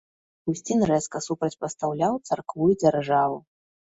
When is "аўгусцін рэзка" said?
0.45-1.19